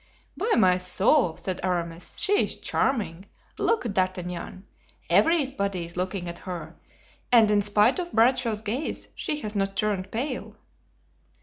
[0.35, 3.27] "By my soul," said Aramis, "she is charming.
[3.59, 4.65] Look D'Artagnan;
[5.11, 6.75] everybody is looking at her;
[7.31, 10.55] and in spite of Bradshaw's gaze she has not turned pale."